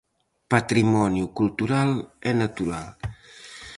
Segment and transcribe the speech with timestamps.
[0.53, 1.89] Patrimonio cultural
[2.29, 2.87] e natural.